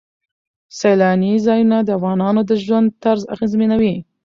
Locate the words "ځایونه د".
1.45-1.89